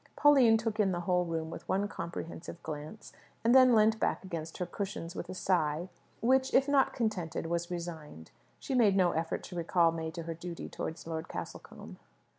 Pauline 0.15 0.57
took 0.57 0.79
in 0.79 0.91
the 0.93 1.01
whole 1.01 1.25
room 1.25 1.51
with 1.51 1.69
one 1.69 1.87
comprehensive 1.87 2.63
glance, 2.63 3.13
and 3.43 3.53
then 3.53 3.75
leant 3.75 3.99
back 3.99 4.23
against 4.23 4.57
her 4.57 4.65
cushions 4.65 5.15
with 5.15 5.29
a 5.29 5.35
sigh, 5.35 5.89
which, 6.21 6.55
if 6.55 6.67
not 6.67 6.91
contented, 6.95 7.45
was 7.45 7.69
resigned. 7.69 8.31
She 8.57 8.73
made 8.73 8.95
no 8.95 9.11
effort 9.11 9.43
to 9.43 9.55
recall 9.55 9.91
May 9.91 10.09
to 10.09 10.23
her 10.23 10.33
duty 10.33 10.67
towards 10.69 11.05
Lord 11.05 11.27
Castlecombe. 11.27 11.97